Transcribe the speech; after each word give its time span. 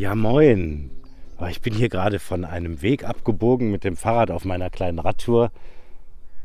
Ja, 0.00 0.14
moin. 0.14 0.90
Ich 1.50 1.60
bin 1.60 1.74
hier 1.74 1.90
gerade 1.90 2.20
von 2.20 2.46
einem 2.46 2.80
Weg 2.80 3.04
abgebogen 3.04 3.70
mit 3.70 3.84
dem 3.84 3.98
Fahrrad 3.98 4.30
auf 4.30 4.46
meiner 4.46 4.70
kleinen 4.70 4.98
Radtour. 4.98 5.52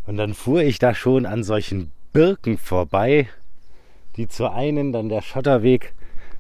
Und 0.06 0.18
dann 0.18 0.34
fuhr 0.34 0.62
ich 0.62 0.78
da 0.78 0.94
schon 0.94 1.26
an 1.26 1.42
solchen 1.46 1.94
Birken 2.12 2.58
vorbei, 2.58 3.30
die 4.18 4.28
zur 4.28 4.54
einen 4.54 4.92
dann 4.92 5.08
der 5.08 5.22
Schotterweg, 5.22 5.94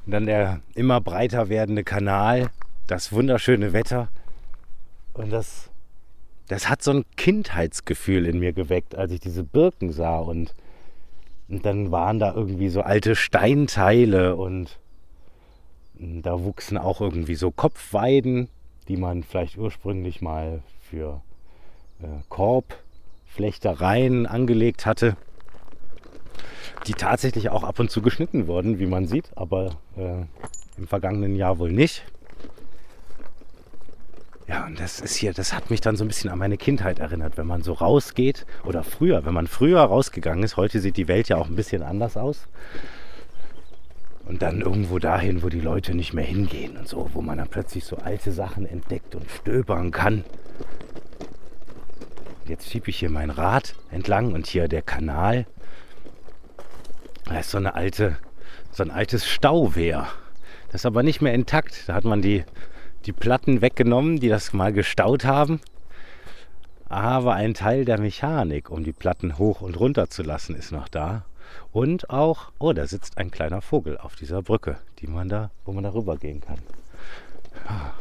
dann 0.05 0.25
der 0.25 0.59
immer 0.73 0.99
breiter 0.99 1.47
werdende 1.47 1.85
Kanal, 1.85 2.49
das 2.85 3.13
wunderschöne 3.13 3.71
Wetter. 3.71 4.09
Und 5.13 5.31
das, 5.31 5.69
das 6.49 6.67
hat 6.67 6.83
so 6.83 6.91
ein 6.91 7.05
Kindheitsgefühl 7.15 8.25
in 8.25 8.39
mir 8.39 8.51
geweckt, 8.51 8.93
als 8.93 9.13
ich 9.13 9.21
diese 9.21 9.45
Birken 9.45 9.93
sah. 9.93 10.17
Und, 10.17 10.53
und 11.47 11.65
dann 11.65 11.91
waren 11.91 12.19
da 12.19 12.33
irgendwie 12.33 12.67
so 12.67 12.81
alte 12.81 13.15
Steinteile 13.15 14.35
und 14.35 14.79
da 15.99 16.43
wuchsen 16.43 16.77
auch 16.77 17.01
irgendwie 17.01 17.35
so 17.35 17.51
Kopfweiden, 17.51 18.49
die 18.87 18.97
man 18.97 19.23
vielleicht 19.23 19.57
ursprünglich 19.57 20.21
mal 20.21 20.61
für 20.89 21.21
äh, 22.01 22.07
Korbflechtereien 22.29 24.25
angelegt 24.27 24.85
hatte, 24.85 25.17
die 26.87 26.93
tatsächlich 26.93 27.49
auch 27.49 27.63
ab 27.63 27.79
und 27.79 27.89
zu 27.89 28.01
geschnitten 28.01 28.47
wurden, 28.47 28.79
wie 28.79 28.85
man 28.85 29.07
sieht, 29.07 29.31
aber 29.35 29.77
äh, 29.97 30.25
im 30.77 30.87
vergangenen 30.87 31.35
Jahr 31.35 31.57
wohl 31.59 31.71
nicht. 31.71 32.05
Ja, 34.47 34.65
und 34.67 34.79
das 34.79 34.99
ist 34.99 35.15
hier, 35.15 35.33
das 35.33 35.53
hat 35.53 35.71
mich 35.71 35.81
dann 35.81 35.95
so 35.95 36.05
ein 36.05 36.07
bisschen 36.07 36.29
an 36.29 36.37
meine 36.37 36.57
Kindheit 36.57 36.99
erinnert, 36.99 37.35
wenn 37.37 37.47
man 37.47 37.63
so 37.63 37.73
rausgeht 37.73 38.45
oder 38.63 38.83
früher, 38.83 39.25
wenn 39.25 39.33
man 39.33 39.47
früher 39.47 39.81
rausgegangen 39.81 40.43
ist. 40.43 40.55
Heute 40.55 40.79
sieht 40.79 40.97
die 40.97 41.07
Welt 41.07 41.29
ja 41.29 41.37
auch 41.37 41.47
ein 41.47 41.55
bisschen 41.55 41.81
anders 41.81 42.15
aus. 42.15 42.47
Und 44.25 44.41
dann 44.41 44.61
irgendwo 44.61 44.97
dahin, 44.97 45.43
wo 45.43 45.49
die 45.49 45.59
Leute 45.59 45.93
nicht 45.93 46.13
mehr 46.13 46.25
hingehen 46.25 46.77
und 46.77 46.87
so, 46.87 47.09
wo 47.13 47.21
man 47.21 47.37
dann 47.37 47.47
plötzlich 47.47 47.85
so 47.85 47.97
alte 47.97 48.31
Sachen 48.31 48.65
entdeckt 48.65 49.15
und 49.15 49.29
stöbern 49.29 49.91
kann. 49.91 50.23
Jetzt 52.47 52.69
schiebe 52.69 52.89
ich 52.89 52.99
hier 52.99 53.09
mein 53.09 53.29
Rad 53.29 53.75
entlang 53.91 54.33
und 54.33 54.47
hier 54.47 54.67
der 54.67 54.81
Kanal. 54.81 55.45
Da 57.25 57.39
ist 57.39 57.51
so 57.51 57.57
eine 57.57 57.75
alte, 57.75 58.17
so 58.71 58.83
ein 58.83 58.91
altes 58.91 59.27
Stauwehr. 59.27 60.07
Das 60.71 60.81
ist 60.81 60.85
aber 60.85 61.03
nicht 61.03 61.21
mehr 61.21 61.33
intakt. 61.33 61.87
Da 61.87 61.93
hat 61.93 62.05
man 62.05 62.21
die, 62.21 62.43
die 63.05 63.13
Platten 63.13 63.61
weggenommen, 63.61 64.19
die 64.19 64.29
das 64.29 64.53
mal 64.53 64.73
gestaut 64.73 65.25
haben. 65.25 65.59
Aber 66.87 67.33
ein 67.33 67.53
Teil 67.53 67.85
der 67.85 67.99
Mechanik, 67.99 68.69
um 68.69 68.83
die 68.83 68.93
Platten 68.93 69.37
hoch 69.37 69.61
und 69.61 69.79
runter 69.79 70.09
zu 70.09 70.21
lassen, 70.21 70.55
ist 70.55 70.71
noch 70.71 70.87
da. 70.87 71.25
Und 71.71 72.09
auch, 72.09 72.51
oh, 72.59 72.73
da 72.73 72.87
sitzt 72.87 73.17
ein 73.17 73.31
kleiner 73.31 73.61
Vogel 73.61 73.97
auf 73.97 74.15
dieser 74.15 74.41
Brücke, 74.41 74.77
die 74.99 75.07
man 75.07 75.29
da, 75.29 75.51
wo 75.65 75.73
man 75.73 75.83
da 75.83 75.93
rübergehen 75.93 76.41
kann. 76.41 76.59
Ah, 77.67 77.91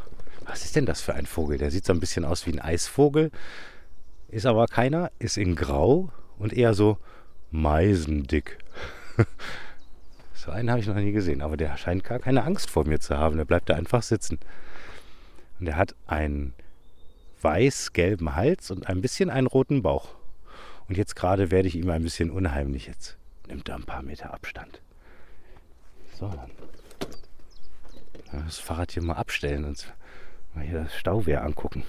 was 0.47 0.65
ist 0.65 0.77
denn 0.77 0.87
das 0.87 1.01
für 1.01 1.15
ein 1.15 1.27
Vogel? 1.27 1.59
Der 1.59 1.71
sieht 1.71 1.85
so 1.85 1.93
ein 1.93 2.01
bisschen 2.01 2.25
aus 2.25 2.47
wie 2.47 2.53
ein 2.53 2.61
Eisvogel, 2.61 3.31
ist 4.29 4.47
aber 4.47 4.67
keiner, 4.67 5.11
ist 5.19 5.37
in 5.37 5.57
Grau 5.57 6.11
und 6.39 6.53
eher 6.53 6.75
so 6.75 6.99
meisendick. 7.51 8.59
so 10.35 10.51
einen 10.51 10.71
habe 10.71 10.81
ich 10.81 10.87
noch 10.87 10.97
nie 10.97 11.13
gesehen, 11.13 11.43
aber 11.43 11.57
der 11.57 11.77
scheint 11.77 12.05
gar 12.05 12.19
keine 12.19 12.45
Angst 12.45 12.71
vor 12.71 12.87
mir 12.87 13.01
zu 13.01 13.17
haben. 13.17 13.37
Der 13.37 13.45
bleibt 13.45 13.71
da 13.71 13.75
einfach 13.75 14.03
sitzen. 14.03 14.39
Und 15.61 15.69
er 15.69 15.77
hat 15.77 15.95
einen 16.07 16.53
weiß-gelben 17.43 18.35
Hals 18.35 18.71
und 18.71 18.89
ein 18.89 19.01
bisschen 19.01 19.31
einen 19.31 19.47
roten 19.47 19.83
Bauch. 19.83 20.15
Und 20.89 20.97
jetzt 20.97 21.17
gerade 21.17 21.51
werde 21.51 21.69
ich 21.69 21.77
ihm 21.77 21.91
ein 21.91 22.03
bisschen 22.03 22.31
unheimlich 22.31 22.87
jetzt 22.87 23.17
nimmt 23.47 23.69
er 23.69 23.77
ein 23.77 23.84
paar 23.84 24.03
Meter 24.03 24.33
Abstand. 24.33 24.81
So, 26.14 26.28
dann 26.28 26.50
das 28.45 28.59
Fahrrad 28.59 28.92
hier 28.92 29.03
mal 29.03 29.14
abstellen 29.14 29.64
und 29.64 29.95
mal 30.55 30.64
hier 30.64 30.85
das 30.85 30.95
Stauwehr 30.95 31.45
angucken. 31.45 31.85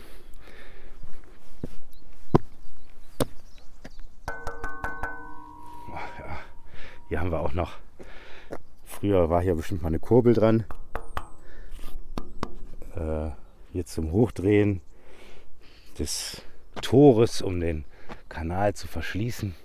Oh, 5.90 6.00
ja. 6.20 6.40
Hier 7.10 7.20
haben 7.20 7.32
wir 7.32 7.40
auch 7.40 7.54
noch. 7.54 7.74
Früher 8.84 9.30
war 9.30 9.42
hier 9.42 9.56
bestimmt 9.56 9.82
mal 9.82 9.90
eine 9.90 10.00
Kurbel 10.00 10.34
dran. 10.34 10.66
Äh, 12.96 13.32
hier 13.72 13.86
zum 13.86 14.12
Hochdrehen 14.12 14.82
des 16.00 16.42
Tores, 16.82 17.42
um 17.42 17.60
den 17.60 17.86
Kanal 18.30 18.74
zu 18.74 18.88
verschließen. 18.88 19.56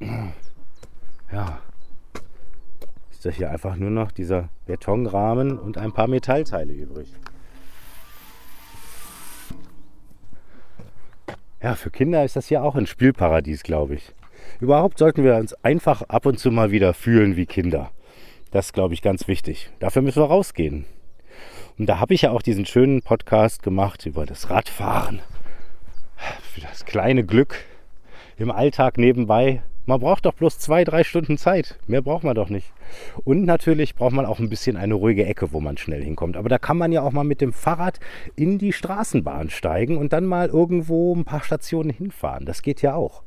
Ja. 0.00 1.60
Ist 3.10 3.24
da 3.24 3.30
hier 3.30 3.50
einfach 3.50 3.76
nur 3.76 3.90
noch 3.90 4.12
dieser 4.12 4.48
Betonrahmen 4.66 5.58
und 5.58 5.78
ein 5.78 5.92
paar 5.92 6.06
Metallteile 6.06 6.72
übrig. 6.72 7.12
Ja, 11.62 11.74
für 11.74 11.90
Kinder 11.90 12.24
ist 12.24 12.36
das 12.36 12.50
ja 12.50 12.62
auch 12.62 12.76
ein 12.76 12.86
Spielparadies, 12.86 13.62
glaube 13.62 13.94
ich. 13.94 14.14
Überhaupt 14.60 14.98
sollten 14.98 15.24
wir 15.24 15.36
uns 15.36 15.52
einfach 15.64 16.02
ab 16.02 16.26
und 16.26 16.38
zu 16.38 16.50
mal 16.50 16.70
wieder 16.70 16.94
fühlen 16.94 17.36
wie 17.36 17.46
Kinder. 17.46 17.90
Das 18.50 18.66
ist, 18.66 18.72
glaube 18.72 18.94
ich, 18.94 19.02
ganz 19.02 19.26
wichtig. 19.26 19.70
Dafür 19.80 20.02
müssen 20.02 20.22
wir 20.22 20.28
rausgehen. 20.28 20.84
Und 21.78 21.86
da 21.86 21.98
habe 21.98 22.14
ich 22.14 22.22
ja 22.22 22.30
auch 22.30 22.42
diesen 22.42 22.66
schönen 22.66 23.02
Podcast 23.02 23.62
gemacht 23.62 24.06
über 24.06 24.26
das 24.26 24.48
Radfahren. 24.48 25.20
Für 26.54 26.60
das 26.60 26.84
kleine 26.84 27.24
Glück 27.24 27.56
im 28.38 28.50
Alltag 28.50 28.96
nebenbei. 28.96 29.62
Man 29.86 30.00
braucht 30.00 30.26
doch 30.26 30.34
bloß 30.34 30.58
zwei, 30.58 30.82
drei 30.82 31.04
Stunden 31.04 31.38
Zeit. 31.38 31.78
Mehr 31.86 32.02
braucht 32.02 32.24
man 32.24 32.34
doch 32.34 32.48
nicht. 32.48 32.72
Und 33.24 33.44
natürlich 33.44 33.94
braucht 33.94 34.12
man 34.12 34.26
auch 34.26 34.40
ein 34.40 34.48
bisschen 34.48 34.76
eine 34.76 34.94
ruhige 34.94 35.24
Ecke, 35.24 35.52
wo 35.52 35.60
man 35.60 35.78
schnell 35.78 36.02
hinkommt. 36.02 36.36
Aber 36.36 36.48
da 36.48 36.58
kann 36.58 36.76
man 36.76 36.90
ja 36.90 37.02
auch 37.02 37.12
mal 37.12 37.24
mit 37.24 37.40
dem 37.40 37.52
Fahrrad 37.52 38.00
in 38.34 38.58
die 38.58 38.72
Straßenbahn 38.72 39.48
steigen 39.48 39.96
und 39.96 40.12
dann 40.12 40.26
mal 40.26 40.48
irgendwo 40.48 41.14
ein 41.14 41.24
paar 41.24 41.42
Stationen 41.42 41.90
hinfahren. 41.90 42.46
Das 42.46 42.62
geht 42.62 42.82
ja 42.82 42.94
auch. 42.96 43.22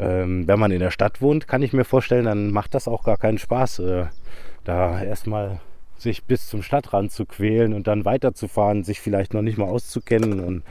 Ähm, 0.00 0.48
wenn 0.48 0.58
man 0.58 0.72
in 0.72 0.80
der 0.80 0.90
Stadt 0.90 1.22
wohnt, 1.22 1.46
kann 1.46 1.62
ich 1.62 1.72
mir 1.72 1.84
vorstellen, 1.84 2.24
dann 2.24 2.50
macht 2.50 2.74
das 2.74 2.88
auch 2.88 3.04
gar 3.04 3.16
keinen 3.16 3.38
Spaß, 3.38 3.78
äh, 3.80 4.06
da 4.64 5.02
erstmal 5.02 5.60
sich 5.96 6.24
bis 6.24 6.48
zum 6.48 6.62
Stadtrand 6.62 7.12
zu 7.12 7.24
quälen 7.24 7.72
und 7.72 7.86
dann 7.86 8.04
weiterzufahren, 8.04 8.84
sich 8.84 9.00
vielleicht 9.00 9.34
noch 9.34 9.42
nicht 9.42 9.58
mal 9.58 9.66
auszukennen 9.68 10.40
und 10.40 10.62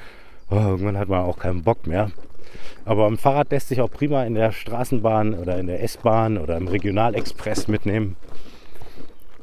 oh, 0.49 0.55
irgendwann 0.55 0.97
hat 0.97 1.09
man 1.09 1.23
auch 1.23 1.37
keinen 1.37 1.63
Bock 1.63 1.87
mehr. 1.87 2.11
Aber 2.85 3.07
ein 3.07 3.17
Fahrrad 3.17 3.51
lässt 3.51 3.67
sich 3.67 3.81
auch 3.81 3.91
prima 3.91 4.23
in 4.23 4.35
der 4.35 4.51
Straßenbahn 4.51 5.33
oder 5.33 5.57
in 5.57 5.67
der 5.67 5.83
S-Bahn 5.83 6.37
oder 6.37 6.57
im 6.57 6.67
Regionalexpress 6.67 7.67
mitnehmen. 7.67 8.15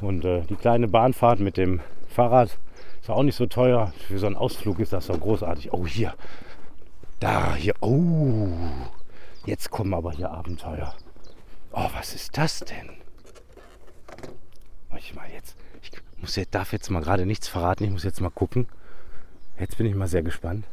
Und 0.00 0.25
äh, 0.25 0.43
die 0.43 0.56
kleine 0.56 0.88
Bahnfahrt 0.88 1.41
mit 1.41 1.56
dem 1.56 1.81
Fahrrad 2.09 2.59
ist 3.00 3.10
auch 3.10 3.22
nicht 3.22 3.37
so 3.37 3.47
teuer. 3.47 3.93
Für 4.09 4.19
so 4.19 4.26
einen 4.26 4.37
Ausflug 4.37 4.81
ist 4.81 4.93
das 4.93 5.06
so 5.06 5.12
großartig. 5.12 5.72
Oh, 5.72 5.87
hier. 5.87 6.14
Da, 7.20 7.54
hier. 7.54 7.75
Oh. 7.81 8.48
Jetzt 9.47 9.70
kommen 9.70 9.93
aber 9.93 10.12
hier 10.12 10.31
Abenteuer. 10.31 10.94
Oh, 11.72 11.88
was 11.94 12.14
ist 12.14 12.37
das 12.38 12.60
denn? 12.60 12.91
Ich 14.97 15.14
mal 15.14 15.28
jetzt. 15.34 15.56
Ich 15.82 15.91
muss 16.19 16.37
jetzt, 16.37 16.54
darf 16.54 16.72
jetzt 16.72 16.91
mal 16.91 17.03
gerade 17.03 17.26
nichts 17.26 17.47
verraten. 17.47 17.84
Ich 17.84 17.91
muss 17.91 18.04
jetzt 18.04 18.22
mal 18.22 18.31
gucken. 18.31 18.69
Jetzt 19.59 19.76
bin 19.76 19.87
ich 19.87 19.94
mal 19.94 20.09
sehr 20.09 20.22
gespannt. 20.22 20.64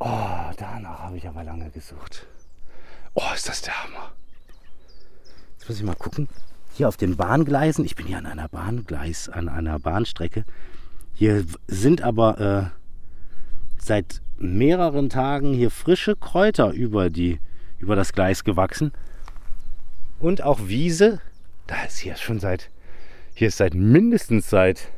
Oh, 0.00 0.50
danach 0.56 0.98
habe 1.00 1.16
ich 1.16 1.26
aber 1.26 1.44
lange 1.44 1.70
gesucht. 1.70 2.26
Oh, 3.14 3.22
ist 3.34 3.48
das 3.48 3.62
der 3.62 3.82
Hammer. 3.82 4.12
Jetzt 5.58 5.68
muss 5.68 5.78
ich 5.78 5.84
mal 5.84 5.94
gucken. 5.94 6.28
Hier 6.74 6.88
auf 6.88 6.96
den 6.96 7.16
Bahngleisen, 7.16 7.84
ich 7.84 7.94
bin 7.94 8.06
hier 8.06 8.18
an 8.18 8.26
einer 8.26 8.48
Bahngleis, 8.48 9.28
an 9.28 9.48
einer 9.48 9.78
Bahnstrecke. 9.78 10.44
Hier 11.14 11.44
sind 11.68 12.02
aber 12.02 12.40
äh, 12.40 13.80
seit 13.80 14.20
mehreren 14.38 15.08
Tagen 15.08 15.54
hier 15.54 15.70
frische 15.70 16.16
Kräuter 16.16 16.72
über, 16.72 17.10
die, 17.10 17.38
über 17.78 17.94
das 17.94 18.12
Gleis 18.12 18.42
gewachsen. 18.42 18.92
Und 20.18 20.42
auch 20.42 20.66
Wiese. 20.66 21.20
Da 21.66 21.84
ist 21.84 21.98
hier 21.98 22.16
schon 22.16 22.40
seit, 22.40 22.70
hier 23.34 23.48
ist 23.48 23.58
seit 23.58 23.74
mindestens 23.74 24.50
seit 24.50 24.90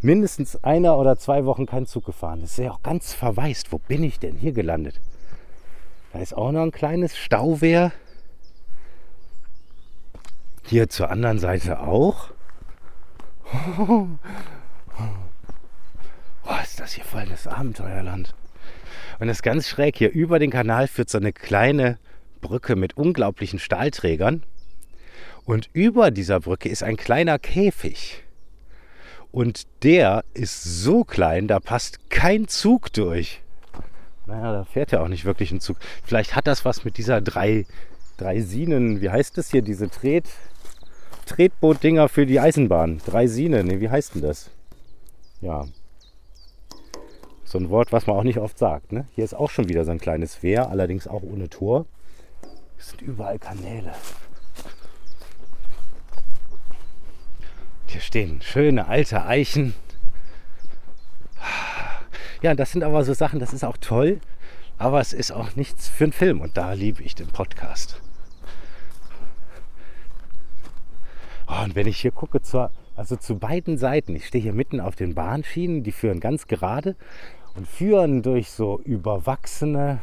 mindestens 0.00 0.62
einer 0.64 0.98
oder 0.98 1.16
zwei 1.16 1.44
Wochen 1.44 1.66
kein 1.66 1.86
Zug 1.86 2.04
gefahren. 2.04 2.40
Das 2.40 2.52
ist 2.52 2.58
ja 2.58 2.72
auch 2.72 2.82
ganz 2.82 3.12
verwaist. 3.12 3.72
Wo 3.72 3.78
bin 3.78 4.02
ich 4.02 4.18
denn 4.18 4.36
hier 4.36 4.52
gelandet? 4.52 5.00
Da 6.12 6.20
ist 6.20 6.34
auch 6.34 6.52
noch 6.52 6.62
ein 6.62 6.72
kleines 6.72 7.16
Stauwehr. 7.16 7.92
Hier 10.64 10.88
zur 10.88 11.10
anderen 11.10 11.38
Seite 11.38 11.80
auch. 11.80 12.30
Oh, 16.48 16.62
ist 16.62 16.78
das 16.78 16.92
hier 16.92 17.04
voll 17.04 17.26
das 17.26 17.48
Abenteuerland. 17.48 18.32
Und 19.18 19.26
das 19.26 19.38
ist 19.38 19.42
ganz 19.42 19.68
schräg. 19.68 19.96
Hier 19.96 20.12
über 20.12 20.38
den 20.38 20.52
Kanal 20.52 20.86
führt 20.86 21.10
so 21.10 21.18
eine 21.18 21.32
kleine 21.32 21.98
Brücke 22.40 22.76
mit 22.76 22.96
unglaublichen 22.96 23.58
Stahlträgern. 23.58 24.44
Und 25.44 25.68
über 25.72 26.12
dieser 26.12 26.38
Brücke 26.38 26.68
ist 26.68 26.84
ein 26.84 26.96
kleiner 26.96 27.40
Käfig. 27.40 28.25
Und 29.36 29.66
der 29.82 30.24
ist 30.32 30.64
so 30.64 31.04
klein, 31.04 31.46
da 31.46 31.60
passt 31.60 32.08
kein 32.08 32.48
Zug 32.48 32.90
durch. 32.94 33.42
Naja, 34.24 34.50
da 34.50 34.64
fährt 34.64 34.92
ja 34.92 35.02
auch 35.02 35.08
nicht 35.08 35.26
wirklich 35.26 35.52
ein 35.52 35.60
Zug. 35.60 35.76
Vielleicht 36.04 36.34
hat 36.34 36.46
das 36.46 36.64
was 36.64 36.86
mit 36.86 36.96
dieser 36.96 37.20
drei, 37.20 37.66
drei 38.16 38.40
Sinen, 38.40 39.02
wie 39.02 39.10
heißt 39.10 39.36
das 39.36 39.50
hier, 39.50 39.60
diese 39.60 39.90
Tret, 39.90 40.24
Tretboot-Dinger 41.26 42.08
für 42.08 42.24
die 42.24 42.40
Eisenbahn. 42.40 43.02
Dreisine, 43.04 43.62
ne, 43.62 43.82
wie 43.82 43.90
heißt 43.90 44.14
denn 44.14 44.22
das? 44.22 44.48
Ja. 45.42 45.66
So 47.44 47.58
ein 47.58 47.68
Wort, 47.68 47.92
was 47.92 48.06
man 48.06 48.16
auch 48.16 48.24
nicht 48.24 48.38
oft 48.38 48.56
sagt. 48.56 48.90
Ne? 48.90 49.06
Hier 49.14 49.24
ist 49.24 49.34
auch 49.34 49.50
schon 49.50 49.68
wieder 49.68 49.84
so 49.84 49.90
ein 49.90 50.00
kleines 50.00 50.42
Wehr, 50.42 50.70
allerdings 50.70 51.06
auch 51.06 51.22
ohne 51.22 51.50
Tor. 51.50 51.84
Es 52.78 52.88
sind 52.88 53.02
überall 53.02 53.38
Kanäle. 53.38 53.92
Hier 57.96 58.02
stehen 58.02 58.42
schöne 58.42 58.88
alte 58.88 59.24
Eichen. 59.24 59.72
Ja, 62.42 62.54
das 62.54 62.72
sind 62.72 62.84
aber 62.84 63.02
so 63.04 63.14
Sachen, 63.14 63.40
das 63.40 63.54
ist 63.54 63.64
auch 63.64 63.78
toll, 63.78 64.20
aber 64.76 65.00
es 65.00 65.14
ist 65.14 65.30
auch 65.30 65.56
nichts 65.56 65.88
für 65.88 66.04
einen 66.04 66.12
Film 66.12 66.42
und 66.42 66.58
da 66.58 66.74
liebe 66.74 67.02
ich 67.02 67.14
den 67.14 67.28
Podcast. 67.28 68.02
Oh, 71.48 71.64
und 71.64 71.74
wenn 71.74 71.86
ich 71.86 71.98
hier 71.98 72.10
gucke, 72.10 72.42
zur, 72.42 72.70
also 72.96 73.16
zu 73.16 73.38
beiden 73.38 73.78
Seiten, 73.78 74.14
ich 74.14 74.26
stehe 74.26 74.42
hier 74.42 74.52
mitten 74.52 74.78
auf 74.78 74.94
den 74.94 75.14
Bahnschienen, 75.14 75.82
die 75.82 75.92
führen 75.92 76.20
ganz 76.20 76.46
gerade 76.48 76.96
und 77.54 77.66
führen 77.66 78.22
durch 78.22 78.50
so 78.50 78.78
überwachsene, 78.80 80.00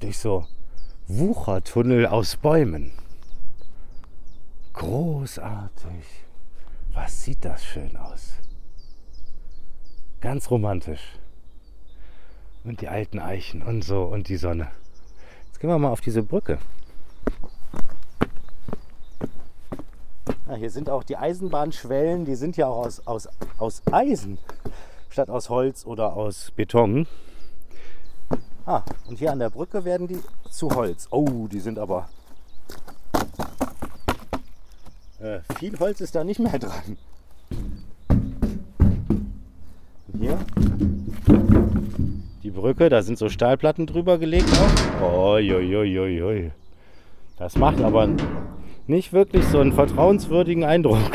durch 0.00 0.16
so 0.16 0.46
Wuchertunnel 1.06 2.06
aus 2.06 2.36
Bäumen. 2.36 2.92
Großartig. 4.78 6.04
Was 6.94 7.24
sieht 7.24 7.44
das 7.44 7.64
schön 7.64 7.96
aus. 7.96 8.34
Ganz 10.20 10.52
romantisch. 10.52 11.18
Und 12.62 12.80
die 12.80 12.86
alten 12.86 13.18
Eichen 13.18 13.62
und 13.62 13.82
so 13.82 14.04
und 14.04 14.28
die 14.28 14.36
Sonne. 14.36 14.70
Jetzt 15.46 15.58
gehen 15.58 15.68
wir 15.68 15.78
mal 15.78 15.90
auf 15.90 16.00
diese 16.00 16.22
Brücke. 16.22 16.58
Ja, 20.46 20.54
hier 20.54 20.70
sind 20.70 20.88
auch 20.88 21.02
die 21.02 21.16
Eisenbahnschwellen, 21.16 22.24
die 22.24 22.36
sind 22.36 22.56
ja 22.56 22.68
auch 22.68 22.86
aus, 22.86 23.04
aus, 23.04 23.28
aus 23.58 23.82
Eisen 23.90 24.38
statt 25.10 25.28
aus 25.28 25.50
Holz 25.50 25.86
oder 25.86 26.12
aus 26.14 26.52
Beton. 26.52 27.08
Ah, 28.64 28.82
und 29.08 29.18
hier 29.18 29.32
an 29.32 29.40
der 29.40 29.50
Brücke 29.50 29.84
werden 29.84 30.06
die 30.06 30.20
zu 30.50 30.70
Holz. 30.70 31.08
Oh, 31.10 31.48
die 31.48 31.58
sind 31.58 31.80
aber. 31.80 32.08
Äh, 35.20 35.40
viel 35.58 35.78
Holz 35.78 36.00
ist 36.00 36.14
da 36.14 36.24
nicht 36.24 36.40
mehr 36.40 36.58
dran. 36.58 36.96
hier 40.18 40.38
die 42.42 42.50
Brücke, 42.50 42.88
da 42.88 43.02
sind 43.02 43.18
so 43.18 43.28
Stahlplatten 43.28 43.86
drüber 43.86 44.18
gelegt 44.18 44.48
oi. 46.22 46.50
Das 47.36 47.56
macht 47.56 47.80
aber 47.80 48.08
nicht 48.86 49.12
wirklich 49.12 49.44
so 49.44 49.60
einen 49.60 49.72
vertrauenswürdigen 49.72 50.64
Eindruck. 50.64 51.12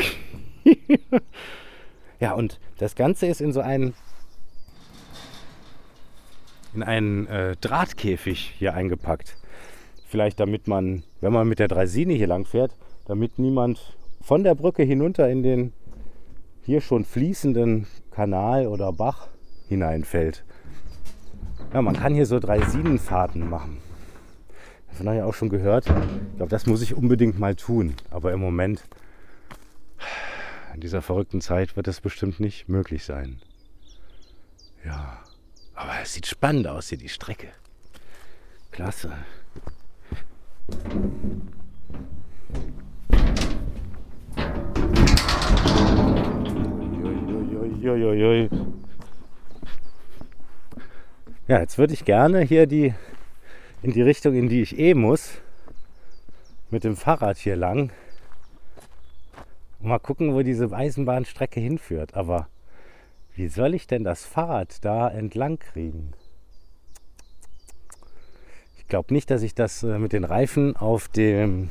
ja, 2.20 2.32
und 2.32 2.60
das 2.78 2.94
Ganze 2.94 3.26
ist 3.26 3.40
in 3.40 3.52
so 3.52 3.60
einen 3.60 3.94
in 6.74 6.82
einen 6.82 7.26
äh, 7.28 7.56
Drahtkäfig 7.60 8.54
hier 8.58 8.74
eingepackt. 8.74 9.36
Vielleicht 10.06 10.40
damit 10.40 10.66
man, 10.66 11.04
wenn 11.20 11.32
man 11.32 11.46
mit 11.46 11.58
der 11.58 11.68
Dreisine 11.68 12.14
hier 12.14 12.26
lang 12.26 12.46
fährt, 12.46 12.72
damit 13.06 13.38
niemand 13.38 13.96
von 14.20 14.44
der 14.44 14.54
Brücke 14.54 14.82
hinunter 14.82 15.28
in 15.28 15.42
den 15.42 15.72
hier 16.62 16.80
schon 16.80 17.04
fließenden 17.04 17.86
Kanal 18.10 18.66
oder 18.66 18.92
Bach 18.92 19.28
hineinfällt. 19.68 20.44
Ja, 21.72 21.82
man 21.82 21.96
kann 21.96 22.14
hier 22.14 22.26
so 22.26 22.38
Dreisinenfahrten 22.38 23.48
machen. 23.48 23.78
Davon 24.88 25.08
habe 25.08 25.18
ich 25.18 25.22
auch 25.24 25.34
schon 25.34 25.48
gehört. 25.48 25.86
Ich 25.86 26.36
glaube, 26.36 26.50
das 26.50 26.66
muss 26.66 26.82
ich 26.82 26.94
unbedingt 26.94 27.38
mal 27.38 27.54
tun. 27.56 27.94
Aber 28.10 28.32
im 28.32 28.40
Moment, 28.40 28.84
in 30.72 30.80
dieser 30.80 31.02
verrückten 31.02 31.40
Zeit, 31.40 31.76
wird 31.76 31.86
das 31.86 32.00
bestimmt 32.00 32.38
nicht 32.40 32.68
möglich 32.68 33.04
sein. 33.04 33.40
Ja, 34.84 35.18
aber 35.74 35.92
es 36.02 36.14
sieht 36.14 36.26
spannend 36.26 36.66
aus 36.68 36.88
hier, 36.88 36.98
die 36.98 37.08
Strecke. 37.08 37.48
Klasse. 38.70 39.12
Uiuiui. 47.84 48.48
Ja, 51.46 51.60
jetzt 51.60 51.76
würde 51.76 51.92
ich 51.92 52.06
gerne 52.06 52.40
hier 52.40 52.66
die 52.66 52.94
in 53.82 53.92
die 53.92 54.00
Richtung, 54.00 54.34
in 54.34 54.48
die 54.48 54.62
ich 54.62 54.78
eh 54.78 54.94
muss, 54.94 55.42
mit 56.70 56.84
dem 56.84 56.96
Fahrrad 56.96 57.36
hier 57.36 57.56
lang. 57.56 57.90
Mal 59.80 59.98
gucken, 59.98 60.32
wo 60.32 60.40
diese 60.40 60.72
Eisenbahnstrecke 60.72 61.60
hinführt. 61.60 62.14
Aber 62.14 62.48
wie 63.34 63.48
soll 63.48 63.74
ich 63.74 63.86
denn 63.86 64.04
das 64.04 64.24
Fahrrad 64.24 64.82
da 64.82 65.10
entlang 65.10 65.58
kriegen? 65.58 66.14
Ich 68.78 68.86
glaube 68.88 69.12
nicht, 69.12 69.30
dass 69.30 69.42
ich 69.42 69.54
das 69.54 69.82
äh, 69.82 69.98
mit 69.98 70.14
den 70.14 70.24
Reifen 70.24 70.74
auf 70.76 71.08
dem 71.08 71.68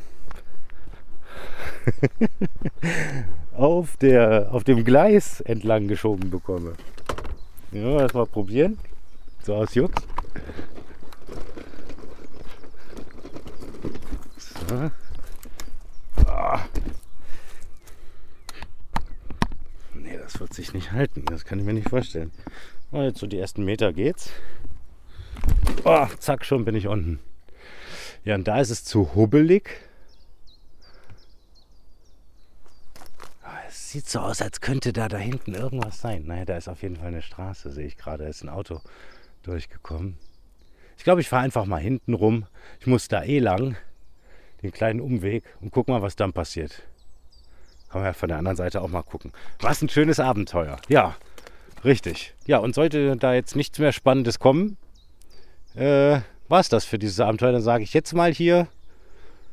auf, 3.56 3.98
der, 3.98 4.50
auf 4.52 4.64
dem 4.64 4.84
Gleis 4.84 5.42
entlang 5.42 5.88
geschoben 5.88 6.30
bekomme. 6.30 6.74
Ja, 7.72 8.00
das 8.00 8.14
mal 8.14 8.26
probieren. 8.26 8.78
So 9.42 9.56
aus 9.56 9.74
Jux. 9.76 9.94
So. 14.38 14.92
Ah. 16.28 16.62
Nee, 19.94 20.18
das 20.18 20.40
wird 20.40 20.54
sich 20.54 20.74
nicht 20.74 20.92
halten. 20.92 21.26
Das 21.26 21.46
kann 21.46 21.60
ich 21.60 21.66
mir 21.66 21.74
nicht 21.74 21.90
vorstellen. 21.90 22.32
Oh, 22.92 23.02
jetzt 23.02 23.20
so 23.20 23.28
die 23.28 23.40
ersten 23.40 23.66
Meter 23.66 23.92
geht's. 23.92 24.30
Oh, 25.84 26.08
zack, 26.20 26.46
schon 26.46 26.64
bin 26.64 26.76
ich 26.76 26.88
unten. 26.88 27.20
Ja, 28.24 28.36
und 28.36 28.48
da 28.48 28.62
ist 28.62 28.70
es 28.70 28.86
zu 28.86 29.16
hubbelig. 29.16 29.70
Sieht 33.94 34.10
so 34.10 34.20
aus, 34.20 34.42
als 34.42 34.60
könnte 34.60 34.92
da 34.92 35.08
da 35.08 35.18
hinten 35.18 35.54
irgendwas 35.54 36.02
sein. 36.02 36.26
Naja, 36.26 36.46
da 36.46 36.58
ist 36.58 36.68
auf 36.68 36.82
jeden 36.82 36.96
Fall 36.96 37.10
eine 37.10 37.22
Straße, 37.22 37.72
sehe 37.72 37.86
ich 37.86 37.96
gerade. 37.96 38.24
Da 38.24 38.30
ist 38.30 38.44
ein 38.44 38.50
Auto 38.50 38.82
durchgekommen. 39.44 40.18
Ich 40.98 41.04
glaube, 41.04 41.22
ich 41.22 41.30
fahre 41.30 41.44
einfach 41.44 41.66
mal 41.66 41.80
hinten 41.80 42.14
rum. 42.14 42.48
Ich 42.80 42.88
muss 42.88 43.08
da 43.08 43.24
eh 43.24 43.40
lang, 43.40 43.78
den 44.64 44.72
kleinen 44.72 45.00
Umweg 45.00 45.44
und 45.62 45.72
guck 45.72 45.88
mal, 45.88 46.02
was 46.02 46.16
dann 46.16 46.34
passiert. 46.34 46.82
Kann 47.90 48.02
man 48.02 48.10
ja 48.10 48.14
von 48.14 48.30
der 48.30 48.40
anderen 48.40 48.58
Seite 48.58 48.82
auch 48.82 48.88
mal 48.88 49.04
gucken. 49.04 49.32
Was 49.60 49.82
ein 49.84 49.90
schönes 49.90 50.20
Abenteuer. 50.20 50.78
Ja, 50.90 51.16
richtig. 51.84 52.34
Ja, 52.48 52.58
und 52.58 52.74
sollte 52.74 53.16
da 53.16 53.36
jetzt 53.36 53.56
nichts 53.56 53.78
mehr 53.78 53.92
Spannendes 53.92 54.40
kommen, 54.40 54.78
äh, 55.76 56.20
war 56.48 56.60
es 56.60 56.70
das 56.70 56.86
für 56.86 56.98
dieses 56.98 57.20
Abenteuer. 57.20 57.52
Dann 57.52 57.62
sage 57.62 57.84
ich 57.84 57.94
jetzt 57.94 58.14
mal 58.14 58.34
hier 58.34 58.68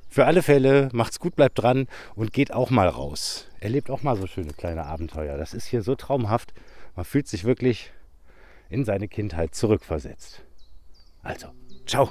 für 0.09 0.25
alle 0.25 0.42
Fälle, 0.42 0.88
macht's 0.92 1.20
gut, 1.20 1.37
bleibt 1.37 1.59
dran 1.59 1.88
und 2.14 2.32
geht 2.32 2.54
auch 2.54 2.70
mal 2.70 2.88
raus. 2.88 3.50
Erlebt 3.61 3.90
auch 3.90 4.02
mal 4.02 4.17
so 4.17 4.26
schöne 4.26 4.52
kleine 4.52 4.87
Abenteuer. 4.87 5.37
Das 5.37 5.55
ist 5.55 5.67
hier 5.67 5.83
so 5.83 5.95
traumhaft. 5.95 6.55
Man 6.97 7.05
fühlt 7.05 7.29
sich 7.29 7.45
wirklich 7.45 7.93
in 8.71 8.85
seine 8.85 9.07
Kindheit 9.07 9.55
zurückversetzt. 9.55 10.43
Also, 11.23 11.49
ciao. 11.87 12.11